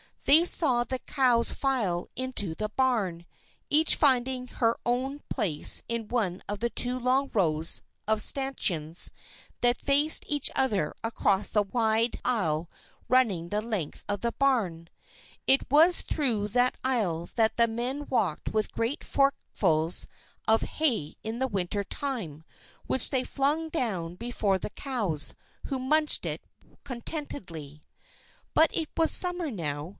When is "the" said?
0.83-0.99, 2.55-2.69, 6.59-6.69, 11.49-11.63, 13.49-13.61, 14.21-14.31, 17.57-17.67, 21.39-21.47, 24.57-24.71